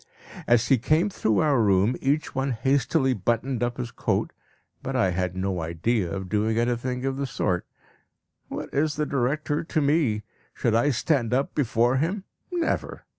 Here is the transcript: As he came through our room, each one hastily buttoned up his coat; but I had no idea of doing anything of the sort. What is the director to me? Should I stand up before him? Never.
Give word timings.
As 0.47 0.69
he 0.69 0.79
came 0.79 1.11
through 1.11 1.37
our 1.41 1.61
room, 1.61 1.95
each 2.01 2.33
one 2.33 2.53
hastily 2.53 3.13
buttoned 3.13 3.61
up 3.61 3.77
his 3.77 3.91
coat; 3.91 4.33
but 4.81 4.95
I 4.95 5.11
had 5.11 5.35
no 5.35 5.61
idea 5.61 6.09
of 6.11 6.27
doing 6.27 6.57
anything 6.57 7.05
of 7.05 7.17
the 7.17 7.27
sort. 7.27 7.67
What 8.47 8.73
is 8.73 8.95
the 8.95 9.05
director 9.05 9.63
to 9.63 9.79
me? 9.79 10.23
Should 10.55 10.73
I 10.73 10.89
stand 10.89 11.35
up 11.35 11.53
before 11.53 11.97
him? 11.97 12.23
Never. 12.51 13.05